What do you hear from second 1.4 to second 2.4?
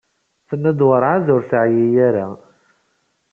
teɛyi ara.